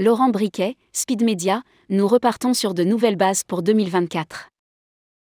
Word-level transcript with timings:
Laurent 0.00 0.30
Briquet, 0.30 0.78
Speed 0.94 1.22
Media, 1.22 1.62
nous 1.90 2.08
repartons 2.08 2.54
sur 2.54 2.72
de 2.72 2.84
nouvelles 2.84 3.16
bases 3.16 3.44
pour 3.44 3.62
2024. 3.62 4.48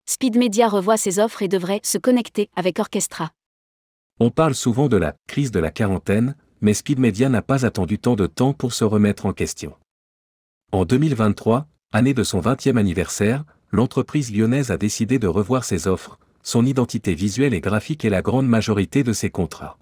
Speed 0.08 0.36
Media 0.36 0.68
revoit 0.68 0.96
ses 0.96 1.18
offres 1.18 1.42
et 1.42 1.48
devrait 1.48 1.80
se 1.82 1.98
connecter 1.98 2.48
avec 2.54 2.78
Orchestra. 2.78 3.32
On 4.20 4.30
parle 4.30 4.54
souvent 4.54 4.86
de 4.86 4.96
la 4.96 5.16
crise 5.26 5.50
de 5.50 5.58
la 5.58 5.72
quarantaine, 5.72 6.36
mais 6.60 6.74
Speed 6.74 7.00
Media 7.00 7.28
n'a 7.28 7.42
pas 7.42 7.66
attendu 7.66 7.98
tant 7.98 8.14
de 8.14 8.28
temps 8.28 8.52
pour 8.52 8.72
se 8.72 8.84
remettre 8.84 9.26
en 9.26 9.32
question. 9.32 9.74
En 10.70 10.84
2023, 10.84 11.66
année 11.92 12.14
de 12.14 12.22
son 12.22 12.40
20e 12.40 12.76
anniversaire, 12.76 13.42
l'entreprise 13.72 14.32
lyonnaise 14.32 14.70
a 14.70 14.76
décidé 14.76 15.18
de 15.18 15.26
revoir 15.26 15.64
ses 15.64 15.88
offres, 15.88 16.20
son 16.44 16.64
identité 16.64 17.14
visuelle 17.14 17.52
et 17.52 17.60
graphique 17.60 18.04
et 18.04 18.10
la 18.10 18.22
grande 18.22 18.46
majorité 18.46 19.02
de 19.02 19.12
ses 19.12 19.30
contrats. 19.30 19.76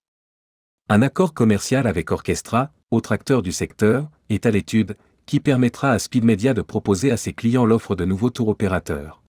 Un 0.89 1.03
accord 1.03 1.35
commercial 1.35 1.87
avec 1.87 2.13
Orchestra, 2.13 2.71
autre 2.91 3.13
acteur 3.13 3.43
du 3.43 3.53
secteur, 3.53 4.09
est 4.31 4.47
à 4.47 4.51
l'étude, 4.51 4.97
qui 5.27 5.41
permettra 5.41 5.91
à 5.91 5.99
Speed 5.99 6.25
Media 6.25 6.55
de 6.55 6.63
proposer 6.63 7.11
à 7.11 7.17
ses 7.17 7.33
clients 7.33 7.65
l'offre 7.65 7.97
de 7.97 8.05
nouveaux 8.05 8.31
tours 8.31 8.49
opérateurs. 8.49 9.23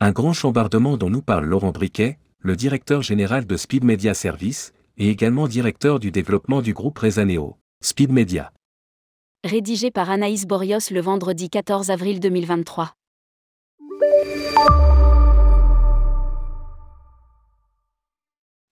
Un 0.00 0.12
grand 0.12 0.32
chambardement 0.32 0.96
dont 0.96 1.10
nous 1.10 1.22
parle 1.22 1.46
Laurent 1.46 1.72
Briquet, 1.72 2.18
le 2.40 2.54
directeur 2.54 3.02
général 3.02 3.46
de 3.46 3.56
Speed 3.56 3.84
Media 3.84 4.14
Service, 4.14 4.72
et 4.96 5.08
également 5.08 5.48
directeur 5.48 5.98
du 5.98 6.10
développement 6.10 6.62
du 6.62 6.74
groupe 6.74 6.98
Rezaneo, 6.98 7.56
Speed 7.82 8.12
Media. 8.12 8.52
Rédigé 9.44 9.90
par 9.90 10.10
Anaïs 10.10 10.46
Borios 10.46 10.90
le 10.90 11.00
vendredi 11.00 11.48
14 11.48 11.90
avril 11.90 12.20
2023. 12.20 12.94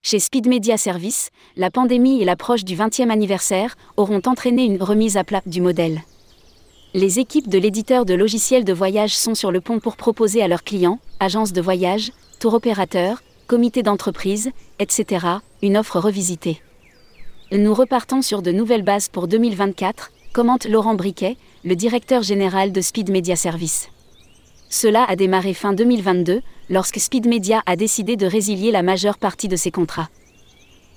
Chez 0.09 0.19
Speed 0.19 0.47
Media 0.47 0.77
Service, 0.77 1.31
la 1.57 1.69
pandémie 1.69 2.21
et 2.21 2.23
l'approche 2.23 2.63
du 2.63 2.77
20e 2.77 3.09
anniversaire 3.09 3.75
auront 3.97 4.21
entraîné 4.25 4.63
une 4.63 4.81
remise 4.81 5.17
à 5.17 5.25
plat 5.25 5.41
du 5.45 5.59
modèle. 5.59 6.01
Les 6.93 7.19
équipes 7.19 7.49
de 7.49 7.57
l'éditeur 7.57 8.05
de 8.05 8.13
logiciels 8.13 8.63
de 8.63 8.71
voyage 8.71 9.13
sont 9.13 9.35
sur 9.35 9.51
le 9.51 9.59
pont 9.59 9.79
pour 9.81 9.97
proposer 9.97 10.41
à 10.41 10.47
leurs 10.47 10.63
clients, 10.63 10.99
agences 11.19 11.51
de 11.51 11.59
voyage, 11.59 12.13
tour 12.39 12.53
opérateurs, 12.53 13.21
comités 13.47 13.83
d'entreprise, 13.83 14.51
etc., 14.79 15.25
une 15.61 15.75
offre 15.75 15.99
revisitée. 15.99 16.61
Nous 17.51 17.73
repartons 17.73 18.21
sur 18.21 18.41
de 18.41 18.53
nouvelles 18.53 18.83
bases 18.83 19.09
pour 19.09 19.27
2024, 19.27 20.11
commente 20.31 20.69
Laurent 20.69 20.95
Briquet, 20.95 21.35
le 21.65 21.75
directeur 21.75 22.23
général 22.23 22.71
de 22.71 22.79
Speed 22.79 23.09
Media 23.11 23.35
Service. 23.35 23.89
Cela 24.69 25.05
a 25.05 25.15
démarré 25.15 25.53
fin 25.53 25.71
2022, 25.71 26.41
lorsque 26.69 26.99
Speed 26.99 27.25
Media 27.25 27.61
a 27.65 27.77
décidé 27.77 28.17
de 28.17 28.25
résilier 28.25 28.71
la 28.71 28.83
majeure 28.83 29.17
partie 29.17 29.47
de 29.47 29.55
ses 29.55 29.71
contrats. 29.71 30.09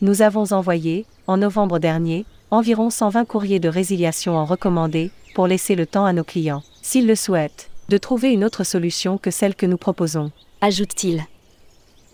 Nous 0.00 0.22
avons 0.22 0.52
envoyé, 0.52 1.06
en 1.28 1.36
novembre 1.36 1.78
dernier, 1.78 2.26
environ 2.50 2.90
120 2.90 3.24
courriers 3.26 3.60
de 3.60 3.68
résiliation 3.68 4.36
en 4.36 4.44
recommandé, 4.44 5.12
pour 5.34 5.46
laisser 5.46 5.76
le 5.76 5.86
temps 5.86 6.04
à 6.04 6.12
nos 6.12 6.24
clients, 6.24 6.64
s'ils 6.82 7.06
le 7.06 7.14
souhaitent, 7.14 7.70
de 7.88 7.96
trouver 7.96 8.32
une 8.32 8.44
autre 8.44 8.64
solution 8.64 9.18
que 9.18 9.30
celle 9.30 9.54
que 9.54 9.66
nous 9.66 9.76
proposons. 9.76 10.32
Ajoute-t-il. 10.60 11.24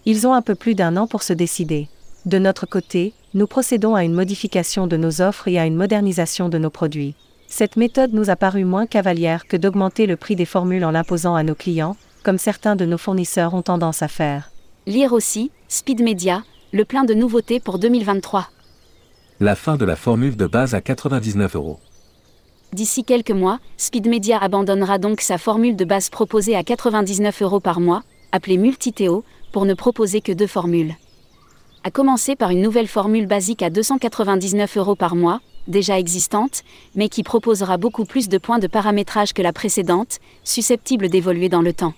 Ils 0.05 0.27
ont 0.27 0.35
un 0.35 0.43
peu 0.43 0.55
plus 0.55 0.75
d'un 0.75 0.97
an 0.99 1.07
pour 1.07 1.23
se 1.23 1.33
décider. 1.33 1.89
De 2.27 2.39
notre 2.39 2.67
côté, 2.67 3.15
nous 3.33 3.47
procédons 3.47 3.95
à 3.95 4.05
une 4.05 4.15
modification 4.15 4.87
de 4.87 4.97
nos 4.97 5.23
offres 5.23 5.49
et 5.49 5.59
à 5.59 5.65
une 5.65 5.77
modernisation 5.77 6.51
de 6.51 6.59
nos 6.59 6.71
produits. 6.71 7.15
Cette 7.59 7.77
méthode 7.77 8.13
nous 8.13 8.29
a 8.29 8.37
paru 8.37 8.67
moins 8.67 8.85
cavalière 8.85 9.47
que 9.47 9.57
d'augmenter 9.57 10.05
le 10.05 10.19
prix 10.19 10.37
des 10.37 10.45
formules 10.45 10.85
en 10.85 10.91
l'imposant 10.91 11.37
à 11.37 11.43
nos 11.43 11.55
clients, 11.55 11.97
comme 12.23 12.37
certains 12.37 12.77
de 12.77 12.85
nos 12.85 12.99
fournisseurs 12.99 13.55
ont 13.55 13.63
tendance 13.63 14.03
à 14.03 14.09
faire. 14.09 14.51
Lire 14.87 15.15
aussi, 15.15 15.51
Speed 15.67 16.03
Media, 16.03 16.45
le 16.75 16.85
plein 16.85 17.05
de 17.05 17.15
nouveautés 17.15 17.59
pour 17.59 17.79
2023. 17.79 18.51
La 19.41 19.57
fin 19.57 19.79
de 19.79 19.87
la 19.87 19.97
formule 19.97 20.37
de 20.37 20.47
base 20.47 20.75
à 20.75 20.83
99 20.83 21.57
euros. 21.57 21.81
D'ici 22.75 23.05
quelques 23.05 23.31
mois, 23.31 23.59
Speed 23.79 24.07
Media 24.07 24.37
abandonnera 24.37 24.99
donc 24.99 25.23
sa 25.23 25.39
formule 25.39 25.77
de 25.77 25.87
base 25.87 26.11
proposée 26.11 26.57
à 26.57 26.63
99 26.63 27.41
euros 27.41 27.61
par 27.61 27.81
mois, 27.81 28.03
appelée 28.33 28.59
Multitéo, 28.59 29.25
pour 29.53 29.65
ne 29.65 29.73
proposer 29.73 30.21
que 30.21 30.33
deux 30.33 30.47
formules. 30.47 30.95
À 31.85 31.91
commencer 31.91 32.37
par 32.37 32.51
une 32.51 32.61
nouvelle 32.61 32.87
formule 32.87 33.27
basique 33.27 33.63
à 33.63 33.71
299 33.71 34.77
euros 34.77 34.95
par 34.95 35.17
mois, 35.17 35.41
déjà 35.69 35.99
existante, 35.99 36.63
mais 36.95 37.09
qui 37.09 37.23
proposera 37.23 37.77
beaucoup 37.77 38.05
plus 38.05 38.29
de 38.29 38.39
points 38.39 38.59
de 38.59 38.67
paramétrage 38.67 39.33
que 39.33 39.43
la 39.43 39.53
précédente, 39.53 40.19
susceptible 40.45 41.09
d'évoluer 41.09 41.49
dans 41.49 41.63
le 41.63 41.73
temps. 41.73 41.95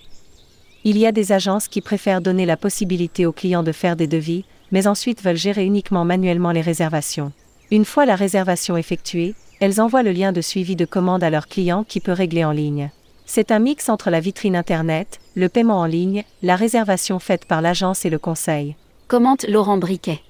Il 0.84 0.96
y 0.96 1.06
a 1.06 1.12
des 1.12 1.32
agences 1.32 1.68
qui 1.68 1.80
préfèrent 1.80 2.20
donner 2.20 2.46
la 2.46 2.56
possibilité 2.56 3.26
aux 3.26 3.32
clients 3.32 3.62
de 3.62 3.72
faire 3.72 3.96
des 3.96 4.06
devis, 4.06 4.44
mais 4.70 4.86
ensuite 4.86 5.22
veulent 5.22 5.36
gérer 5.36 5.64
uniquement 5.64 6.04
manuellement 6.04 6.52
les 6.52 6.60
réservations. 6.60 7.32
Une 7.70 7.84
fois 7.84 8.06
la 8.06 8.16
réservation 8.16 8.76
effectuée, 8.76 9.34
elles 9.60 9.80
envoient 9.80 10.02
le 10.02 10.12
lien 10.12 10.32
de 10.32 10.40
suivi 10.40 10.76
de 10.76 10.84
commande 10.84 11.24
à 11.24 11.30
leur 11.30 11.48
client 11.48 11.84
qui 11.84 12.00
peut 12.00 12.12
régler 12.12 12.44
en 12.44 12.52
ligne. 12.52 12.90
C'est 13.26 13.50
un 13.50 13.58
mix 13.58 13.88
entre 13.88 14.08
la 14.08 14.20
vitrine 14.20 14.56
Internet, 14.56 15.20
le 15.34 15.48
paiement 15.48 15.80
en 15.80 15.84
ligne, 15.84 16.24
la 16.42 16.56
réservation 16.56 17.18
faite 17.18 17.44
par 17.44 17.60
l'agence 17.60 18.06
et 18.06 18.10
le 18.10 18.18
conseil. 18.18 18.74
Commente 19.08 19.46
Laurent 19.48 19.78
Briquet. 19.78 20.20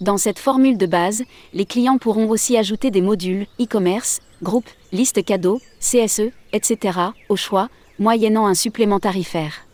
Dans 0.00 0.16
cette 0.16 0.38
formule 0.38 0.78
de 0.78 0.86
base, 0.86 1.24
les 1.52 1.66
clients 1.66 1.98
pourront 1.98 2.28
aussi 2.28 2.56
ajouter 2.56 2.92
des 2.92 3.00
modules 3.00 3.46
e-commerce, 3.60 4.20
groupe, 4.42 4.68
liste 4.92 5.24
cadeaux, 5.24 5.60
CSE, 5.80 6.30
etc. 6.52 6.98
au 7.28 7.34
choix, 7.34 7.68
moyennant 7.98 8.46
un 8.46 8.54
supplément 8.54 9.00
tarifaire. 9.00 9.66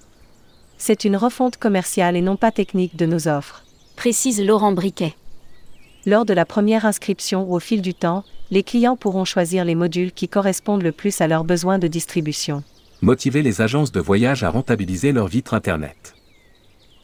C'est 0.78 1.04
une 1.04 1.16
refonte 1.16 1.58
commerciale 1.58 2.16
et 2.16 2.22
non 2.22 2.36
pas 2.36 2.50
technique 2.50 2.96
de 2.96 3.04
nos 3.04 3.28
offres. 3.28 3.64
Précise 3.96 4.42
Laurent 4.42 4.72
Briquet. 4.72 5.14
Lors 6.06 6.24
de 6.24 6.32
la 6.32 6.46
première 6.46 6.86
inscription 6.86 7.44
ou 7.44 7.54
au 7.54 7.60
fil 7.60 7.82
du 7.82 7.92
temps, 7.94 8.24
les 8.50 8.62
clients 8.62 8.96
pourront 8.96 9.24
choisir 9.24 9.64
les 9.64 9.74
modules 9.74 10.12
qui 10.12 10.28
correspondent 10.28 10.82
le 10.82 10.92
plus 10.92 11.20
à 11.20 11.28
leurs 11.28 11.44
besoins 11.44 11.78
de 11.78 11.86
distribution. 11.86 12.62
Motiver 13.02 13.42
les 13.42 13.60
agences 13.60 13.92
de 13.92 14.00
voyage 14.00 14.42
à 14.42 14.50
rentabiliser 14.50 15.12
leur 15.12 15.28
vitre 15.28 15.52
Internet. 15.52 16.14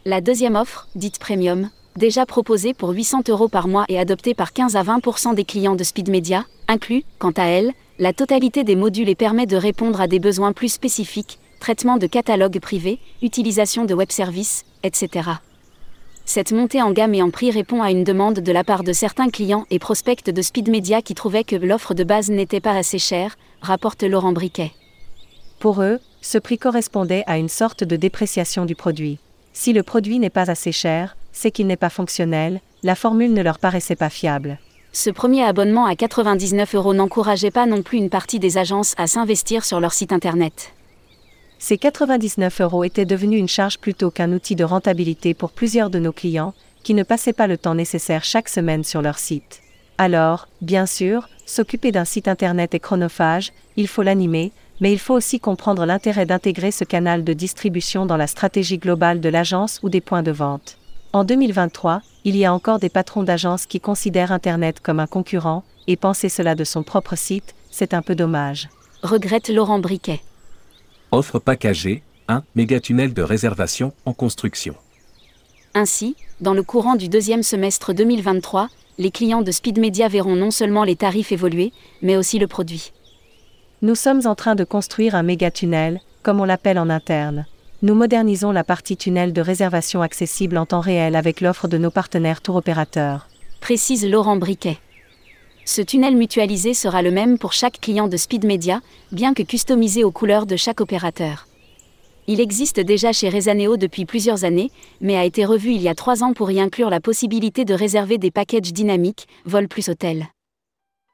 La 0.06 0.22
deuxième 0.22 0.56
offre, 0.56 0.88
dite 0.94 1.18
Premium, 1.18 1.70
déjà 1.96 2.26
proposée 2.26 2.74
pour 2.74 2.90
800 2.90 3.22
euros 3.28 3.48
par 3.48 3.68
mois 3.68 3.84
et 3.88 3.98
adoptée 3.98 4.34
par 4.34 4.52
15 4.52 4.76
à 4.76 4.82
20% 4.82 5.34
des 5.34 5.44
clients 5.44 5.76
de 5.76 5.84
Speed 5.84 6.08
Media, 6.08 6.46
inclut, 6.68 7.04
quant 7.18 7.32
à 7.32 7.44
elle, 7.44 7.72
la 7.98 8.12
totalité 8.12 8.64
des 8.64 8.76
modules 8.76 9.08
et 9.08 9.14
permet 9.14 9.46
de 9.46 9.56
répondre 9.56 10.00
à 10.00 10.06
des 10.06 10.18
besoins 10.18 10.52
plus 10.52 10.72
spécifiques, 10.72 11.38
traitement 11.60 11.98
de 11.98 12.06
catalogue 12.06 12.58
privé, 12.60 12.98
utilisation 13.22 13.84
de 13.84 13.94
web 13.94 14.10
services, 14.10 14.64
etc. 14.82 15.30
Cette 16.24 16.52
montée 16.52 16.80
en 16.80 16.92
gamme 16.92 17.14
et 17.14 17.22
en 17.22 17.30
prix 17.30 17.50
répond 17.50 17.82
à 17.82 17.90
une 17.90 18.04
demande 18.04 18.38
de 18.40 18.52
la 18.52 18.64
part 18.64 18.84
de 18.84 18.92
certains 18.92 19.30
clients 19.30 19.66
et 19.70 19.78
prospects 19.78 20.24
de 20.24 20.42
Speed 20.42 20.68
Media 20.68 21.02
qui 21.02 21.14
trouvaient 21.14 21.44
que 21.44 21.56
l'offre 21.56 21.92
de 21.92 22.04
base 22.04 22.30
n'était 22.30 22.60
pas 22.60 22.76
assez 22.76 22.98
chère, 22.98 23.36
rapporte 23.60 24.02
Laurent 24.02 24.32
Briquet. 24.32 24.72
Pour 25.58 25.82
eux, 25.82 25.98
ce 26.22 26.38
prix 26.38 26.56
correspondait 26.56 27.24
à 27.26 27.36
une 27.36 27.48
sorte 27.48 27.84
de 27.84 27.96
dépréciation 27.96 28.64
du 28.64 28.74
produit. 28.74 29.18
Si 29.52 29.72
le 29.72 29.82
produit 29.82 30.18
n'est 30.18 30.30
pas 30.30 30.50
assez 30.50 30.72
cher, 30.72 31.16
c'est 31.32 31.50
qu'il 31.50 31.66
n'est 31.66 31.76
pas 31.76 31.90
fonctionnel, 31.90 32.60
la 32.82 32.94
formule 32.94 33.32
ne 33.32 33.42
leur 33.42 33.58
paraissait 33.58 33.96
pas 33.96 34.10
fiable. 34.10 34.58
Ce 34.92 35.10
premier 35.10 35.44
abonnement 35.44 35.86
à 35.86 35.94
99 35.94 36.74
euros 36.74 36.94
n'encourageait 36.94 37.52
pas 37.52 37.66
non 37.66 37.82
plus 37.82 37.98
une 37.98 38.10
partie 38.10 38.40
des 38.40 38.58
agences 38.58 38.94
à 38.98 39.06
s'investir 39.06 39.64
sur 39.64 39.78
leur 39.78 39.92
site 39.92 40.12
internet. 40.12 40.72
Ces 41.58 41.78
99 41.78 42.60
euros 42.62 42.84
étaient 42.84 43.04
devenus 43.04 43.38
une 43.38 43.48
charge 43.48 43.78
plutôt 43.78 44.10
qu'un 44.10 44.32
outil 44.32 44.56
de 44.56 44.64
rentabilité 44.64 45.34
pour 45.34 45.52
plusieurs 45.52 45.90
de 45.90 45.98
nos 45.98 46.12
clients, 46.12 46.54
qui 46.82 46.94
ne 46.94 47.02
passaient 47.02 47.34
pas 47.34 47.46
le 47.46 47.58
temps 47.58 47.74
nécessaire 47.74 48.24
chaque 48.24 48.48
semaine 48.48 48.82
sur 48.82 49.02
leur 49.02 49.18
site. 49.18 49.60
Alors, 49.98 50.48
bien 50.62 50.86
sûr, 50.86 51.28
s'occuper 51.44 51.92
d'un 51.92 52.06
site 52.06 52.26
internet 52.26 52.74
est 52.74 52.80
chronophage, 52.80 53.52
il 53.76 53.86
faut 53.86 54.02
l'animer, 54.02 54.50
mais 54.80 54.90
il 54.90 54.98
faut 54.98 55.14
aussi 55.14 55.38
comprendre 55.38 55.84
l'intérêt 55.84 56.24
d'intégrer 56.24 56.70
ce 56.70 56.84
canal 56.84 57.22
de 57.22 57.34
distribution 57.34 58.06
dans 58.06 58.16
la 58.16 58.26
stratégie 58.26 58.78
globale 58.78 59.20
de 59.20 59.28
l'agence 59.28 59.78
ou 59.82 59.90
des 59.90 60.00
points 60.00 60.22
de 60.22 60.32
vente. 60.32 60.78
En 61.12 61.24
2023, 61.24 62.02
il 62.24 62.36
y 62.36 62.44
a 62.44 62.54
encore 62.54 62.78
des 62.78 62.88
patrons 62.88 63.24
d'agences 63.24 63.66
qui 63.66 63.80
considèrent 63.80 64.30
Internet 64.30 64.78
comme 64.78 65.00
un 65.00 65.08
concurrent, 65.08 65.64
et 65.88 65.96
penser 65.96 66.28
cela 66.28 66.54
de 66.54 66.62
son 66.62 66.84
propre 66.84 67.16
site, 67.16 67.56
c'est 67.72 67.94
un 67.94 68.02
peu 68.02 68.14
dommage. 68.14 68.68
Regrette 69.02 69.48
Laurent 69.48 69.80
Briquet. 69.80 70.20
Offre 71.10 71.40
packagée, 71.40 72.04
un 72.28 72.44
méga-tunnel 72.54 73.12
de 73.12 73.22
réservation 73.22 73.92
en 74.04 74.12
construction. 74.12 74.76
Ainsi, 75.74 76.14
dans 76.40 76.54
le 76.54 76.62
courant 76.62 76.94
du 76.94 77.08
deuxième 77.08 77.42
semestre 77.42 77.92
2023, 77.92 78.68
les 78.98 79.10
clients 79.10 79.42
de 79.42 79.50
Speed 79.50 79.80
Media 79.80 80.06
verront 80.06 80.36
non 80.36 80.52
seulement 80.52 80.84
les 80.84 80.94
tarifs 80.94 81.32
évoluer, 81.32 81.72
mais 82.02 82.16
aussi 82.16 82.38
le 82.38 82.46
produit. 82.46 82.92
Nous 83.82 83.96
sommes 83.96 84.26
en 84.26 84.36
train 84.36 84.54
de 84.54 84.62
construire 84.62 85.16
un 85.16 85.24
méga-tunnel, 85.24 86.00
comme 86.22 86.38
on 86.38 86.44
l'appelle 86.44 86.78
en 86.78 86.88
interne. 86.88 87.46
Nous 87.82 87.94
modernisons 87.94 88.52
la 88.52 88.62
partie 88.62 88.98
tunnel 88.98 89.32
de 89.32 89.40
réservation 89.40 90.02
accessible 90.02 90.58
en 90.58 90.66
temps 90.66 90.80
réel 90.80 91.16
avec 91.16 91.40
l'offre 91.40 91.66
de 91.66 91.78
nos 91.78 91.90
partenaires 91.90 92.42
tour 92.42 92.56
opérateurs. 92.56 93.26
Précise 93.62 94.06
Laurent 94.06 94.36
Briquet. 94.36 94.76
Ce 95.64 95.80
tunnel 95.80 96.14
mutualisé 96.14 96.74
sera 96.74 97.00
le 97.00 97.10
même 97.10 97.38
pour 97.38 97.54
chaque 97.54 97.80
client 97.80 98.06
de 98.06 98.18
Speed 98.18 98.44
Media, 98.44 98.82
bien 99.12 99.32
que 99.32 99.42
customisé 99.42 100.04
aux 100.04 100.10
couleurs 100.10 100.44
de 100.44 100.56
chaque 100.56 100.82
opérateur. 100.82 101.46
Il 102.26 102.38
existe 102.38 102.80
déjà 102.80 103.12
chez 103.12 103.30
Rezaneo 103.30 103.78
depuis 103.78 104.04
plusieurs 104.04 104.44
années, 104.44 104.70
mais 105.00 105.16
a 105.16 105.24
été 105.24 105.46
revu 105.46 105.72
il 105.72 105.80
y 105.80 105.88
a 105.88 105.94
trois 105.94 106.22
ans 106.22 106.34
pour 106.34 106.50
y 106.50 106.60
inclure 106.60 106.90
la 106.90 107.00
possibilité 107.00 107.64
de 107.64 107.72
réserver 107.72 108.18
des 108.18 108.30
packages 108.30 108.74
dynamiques, 108.74 109.26
vol 109.46 109.68
plus 109.68 109.88
hôtel. 109.88 110.26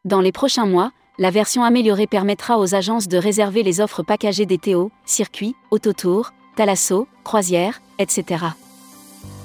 Dans 0.05 0.21
les 0.21 0.33
prochains 0.33 0.67
mois, 0.67 0.91
La 1.19 1.31
version 1.31 1.65
améliorée 1.65 2.07
permettra 2.07 2.59
aux 2.59 2.75
agences 2.75 3.09
de 3.09 3.17
réserver 3.17 3.63
les 3.63 3.81
offres 3.81 4.03
packagées 4.03 4.45
des 4.45 4.59
Théo, 4.59 4.91
circuits, 5.07 5.55
autotours, 5.71 6.33
Thalasso, 6.57 7.07
croisières, 7.23 7.83
etc. 7.99 8.47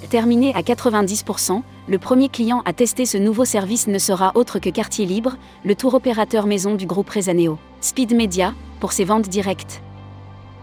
Terminé 0.09 0.55
à 0.55 0.61
90%, 0.61 1.61
le 1.89 1.97
premier 1.97 2.29
client 2.29 2.61
à 2.63 2.71
tester 2.71 3.05
ce 3.05 3.17
nouveau 3.17 3.43
service 3.43 3.87
ne 3.87 3.97
sera 3.97 4.31
autre 4.35 4.59
que 4.59 4.69
Quartier 4.69 5.05
Libre, 5.05 5.35
le 5.65 5.75
tour 5.75 5.93
opérateur 5.93 6.47
maison 6.47 6.73
du 6.73 6.85
groupe 6.85 7.09
Rezaneo, 7.09 7.59
Speed 7.81 8.15
Media, 8.15 8.53
pour 8.79 8.93
ses 8.93 9.03
ventes 9.03 9.27
directes. 9.27 9.81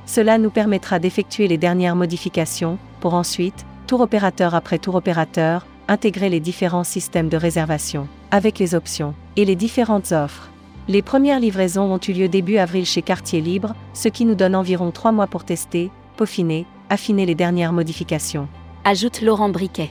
Cela 0.07 0.39
nous 0.39 0.49
permettra 0.49 0.99
d'effectuer 0.99 1.49
les 1.49 1.59
dernières 1.59 1.97
modifications, 1.97 2.79
pour 3.01 3.13
ensuite, 3.13 3.67
tour 3.87 4.01
opérateur 4.01 4.55
après 4.55 4.79
tour 4.79 4.95
opérateur, 4.95 5.67
intégrer 5.87 6.31
les 6.31 6.41
différents 6.41 6.83
systèmes 6.83 7.29
de 7.29 7.37
réservation, 7.37 8.09
avec 8.31 8.59
les 8.59 8.75
options, 8.75 9.15
et 9.37 9.45
les 9.45 9.57
différentes 9.57 10.13
offres. 10.13 10.49
Les 10.89 11.03
premières 11.03 11.41
livraisons 11.41 11.93
ont 11.93 12.01
eu 12.09 12.13
lieu 12.15 12.29
début 12.29 12.57
avril 12.57 12.87
chez 12.87 13.03
Quartier 13.03 13.43
Libre, 13.43 13.75
ce 13.93 14.09
qui 14.09 14.25
nous 14.25 14.35
donne 14.35 14.55
environ 14.55 14.91
trois 14.93 15.13
mois 15.13 15.27
pour 15.27 15.45
tester, 15.45 15.91
peaufiner, 16.19 16.67
affiner 16.91 17.25
les 17.27 17.37
dernières 17.37 17.73
modifications 17.73 18.49
ajoute 18.85 19.21
Laurent 19.21 19.51
Briquet. 19.51 19.91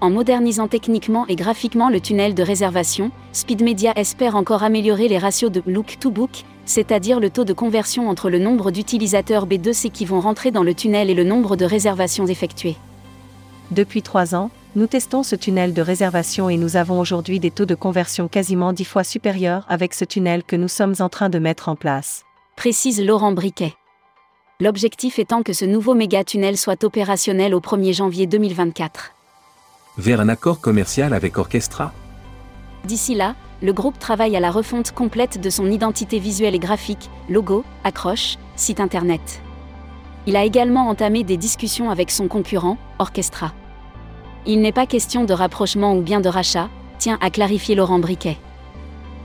En 0.00 0.10
modernisant 0.10 0.66
techniquement 0.66 1.26
et 1.26 1.36
graphiquement 1.36 1.90
le 1.90 2.00
tunnel 2.00 2.34
de 2.34 2.42
réservation, 2.42 3.10
Speed 3.32 3.62
Media 3.62 3.92
espère 3.96 4.34
encore 4.34 4.62
améliorer 4.62 5.08
les 5.08 5.18
ratios 5.18 5.52
de 5.52 5.62
look 5.66 5.98
to 6.00 6.10
book, 6.10 6.44
c'est-à-dire 6.64 7.20
le 7.20 7.30
taux 7.30 7.44
de 7.44 7.52
conversion 7.52 8.08
entre 8.08 8.30
le 8.30 8.38
nombre 8.38 8.70
d'utilisateurs 8.70 9.46
B2C 9.46 9.90
qui 9.90 10.04
vont 10.06 10.20
rentrer 10.20 10.50
dans 10.50 10.62
le 10.62 10.74
tunnel 10.74 11.10
et 11.10 11.14
le 11.14 11.24
nombre 11.24 11.56
de 11.56 11.64
réservations 11.64 12.26
effectuées. 12.26 12.76
Depuis 13.70 14.02
trois 14.02 14.34
ans, 14.34 14.50
nous 14.74 14.86
testons 14.86 15.22
ce 15.22 15.36
tunnel 15.36 15.74
de 15.74 15.82
réservation 15.82 16.48
et 16.48 16.56
nous 16.56 16.76
avons 16.76 17.00
aujourd'hui 17.00 17.40
des 17.40 17.50
taux 17.50 17.66
de 17.66 17.74
conversion 17.74 18.28
quasiment 18.28 18.72
dix 18.72 18.84
fois 18.84 19.04
supérieurs 19.04 19.66
avec 19.68 19.92
ce 19.92 20.04
tunnel 20.04 20.44
que 20.44 20.56
nous 20.56 20.68
sommes 20.68 20.94
en 21.00 21.08
train 21.08 21.28
de 21.28 21.38
mettre 21.38 21.68
en 21.68 21.76
place. 21.76 22.24
Précise 22.56 23.04
Laurent 23.04 23.32
Briquet 23.32 23.74
l'objectif 24.60 25.20
étant 25.20 25.44
que 25.44 25.52
ce 25.52 25.64
nouveau 25.64 25.94
méga-tunnel 25.94 26.56
soit 26.56 26.82
opérationnel 26.82 27.54
au 27.54 27.60
1er 27.60 27.92
janvier 27.94 28.26
2024. 28.26 29.12
Vers 29.98 30.20
un 30.20 30.28
accord 30.28 30.60
commercial 30.60 31.14
avec 31.14 31.38
Orchestra 31.38 31.92
D'ici 32.84 33.14
là, 33.14 33.36
le 33.62 33.72
groupe 33.72 34.00
travaille 34.00 34.36
à 34.36 34.40
la 34.40 34.50
refonte 34.50 34.90
complète 34.90 35.40
de 35.40 35.48
son 35.48 35.70
identité 35.70 36.18
visuelle 36.18 36.56
et 36.56 36.58
graphique, 36.58 37.08
logo, 37.28 37.64
accroche, 37.84 38.36
site 38.56 38.80
internet. 38.80 39.40
Il 40.26 40.34
a 40.34 40.44
également 40.44 40.88
entamé 40.88 41.22
des 41.22 41.36
discussions 41.36 41.90
avec 41.90 42.10
son 42.10 42.26
concurrent, 42.26 42.78
Orchestra. 42.98 43.52
Il 44.44 44.60
n'est 44.60 44.72
pas 44.72 44.86
question 44.86 45.24
de 45.24 45.34
rapprochement 45.34 45.96
ou 45.96 46.02
bien 46.02 46.20
de 46.20 46.28
rachat, 46.28 46.68
tient 46.98 47.18
à 47.20 47.30
clarifier 47.30 47.76
Laurent 47.76 48.00
Briquet. 48.00 48.38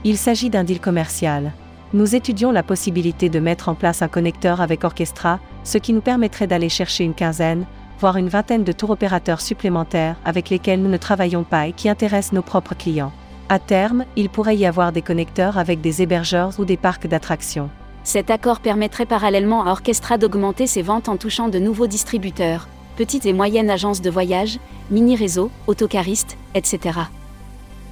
Il 0.04 0.16
s'agit 0.16 0.50
d'un 0.50 0.62
deal 0.62 0.78
commercial 0.78 1.52
nous 1.94 2.16
étudions 2.16 2.50
la 2.50 2.64
possibilité 2.64 3.28
de 3.28 3.38
mettre 3.38 3.68
en 3.68 3.76
place 3.76 4.02
un 4.02 4.08
connecteur 4.08 4.60
avec 4.60 4.82
Orchestra, 4.82 5.38
ce 5.62 5.78
qui 5.78 5.92
nous 5.92 6.00
permettrait 6.00 6.48
d'aller 6.48 6.68
chercher 6.68 7.04
une 7.04 7.14
quinzaine, 7.14 7.66
voire 8.00 8.16
une 8.16 8.28
vingtaine 8.28 8.64
de 8.64 8.72
tours 8.72 8.90
opérateurs 8.90 9.40
supplémentaires 9.40 10.16
avec 10.24 10.50
lesquels 10.50 10.82
nous 10.82 10.90
ne 10.90 10.96
travaillons 10.96 11.44
pas 11.44 11.68
et 11.68 11.72
qui 11.72 11.88
intéressent 11.88 12.32
nos 12.32 12.42
propres 12.42 12.74
clients. 12.74 13.12
À 13.48 13.60
terme, 13.60 14.06
il 14.16 14.28
pourrait 14.28 14.56
y 14.56 14.66
avoir 14.66 14.90
des 14.90 15.02
connecteurs 15.02 15.56
avec 15.56 15.80
des 15.80 16.02
hébergeurs 16.02 16.58
ou 16.58 16.64
des 16.64 16.76
parcs 16.76 17.06
d'attractions. 17.06 17.70
Cet 18.02 18.28
accord 18.28 18.58
permettrait 18.58 19.06
parallèlement 19.06 19.64
à 19.64 19.70
Orchestra 19.70 20.18
d'augmenter 20.18 20.66
ses 20.66 20.82
ventes 20.82 21.08
en 21.08 21.16
touchant 21.16 21.48
de 21.48 21.60
nouveaux 21.60 21.86
distributeurs, 21.86 22.66
petites 22.96 23.24
et 23.24 23.32
moyennes 23.32 23.70
agences 23.70 24.02
de 24.02 24.10
voyage, 24.10 24.58
mini-réseaux, 24.90 25.52
autocaristes, 25.68 26.36
etc. 26.56 26.98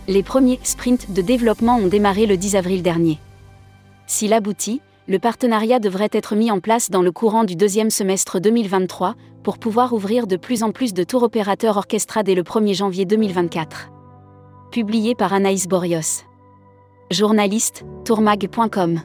Les 0.08 0.25
premiers 0.25 0.58
sprints 0.64 1.12
de 1.12 1.22
développement 1.22 1.76
ont 1.76 1.87
démarré 1.87 2.26
le 2.26 2.37
10 2.37 2.56
avril 2.56 2.82
dernier. 2.82 3.20
S'il 4.12 4.35
aboutit, 4.35 4.82
le 5.09 5.19
partenariat 5.19 5.79
devrait 5.79 6.11
être 6.12 6.37
mis 6.37 6.50
en 6.50 6.61
place 6.61 6.91
dans 6.91 7.00
le 7.00 7.11
courant 7.12 7.44
du 7.44 7.56
deuxième 7.56 7.88
semestre 7.88 8.41
2023 8.41 9.14
pour 9.43 9.56
pouvoir 9.56 9.94
ouvrir 9.94 10.26
de 10.26 10.37
plus 10.37 10.62
en 10.62 10.70
plus 10.70 10.93
de 10.93 11.03
tours 11.03 11.23
opérateurs 11.23 11.79
orchestra 11.79 12.23
dès 12.23 12.35
le 12.35 12.43
1er 12.43 12.75
janvier 12.75 13.06
2024. 13.06 13.88
Publié 14.70 15.14
par 15.14 15.32
Anaïs 15.32 15.67
Borios. 15.67 16.26
Journaliste, 17.11 17.87
tourmag.com 18.05 19.00